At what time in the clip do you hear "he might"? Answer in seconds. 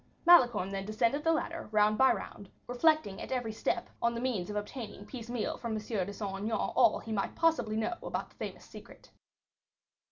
6.97-7.35